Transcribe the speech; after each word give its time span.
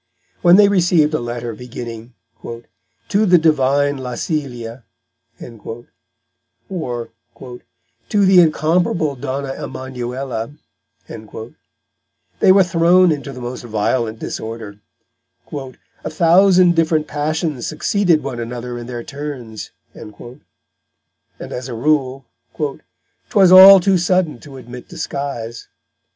When 0.41 0.55
they 0.55 0.67
received 0.67 1.13
a 1.13 1.19
letter 1.19 1.53
beginning 1.53 2.15
"To 2.43 3.23
the 3.27 3.37
divine 3.37 3.99
Lassellia," 3.99 4.83
or 6.67 7.09
"To 7.37 8.25
the 8.25 8.39
incomparable 8.41 9.15
Donna 9.15 9.53
Emanuella," 9.63 10.55
they 11.07 12.51
were 12.51 12.63
thrown 12.63 13.11
into 13.11 13.31
the 13.31 13.41
most 13.41 13.63
violent 13.63 14.17
disorder; 14.17 14.79
"a 15.53 16.09
thousand 16.09 16.75
different 16.75 17.05
Passions 17.07 17.67
succeeded 17.67 18.23
one 18.23 18.39
another 18.39 18.79
in 18.79 18.87
their 18.87 19.03
turns," 19.03 19.69
and 19.93 20.33
as 21.39 21.69
a 21.69 21.75
rule 21.75 22.25
"'twas 23.29 23.51
all 23.51 23.79
too 23.79 23.99
sudden 23.99 24.39
to 24.39 24.57
admit 24.57 24.87
disguise." 24.89 25.67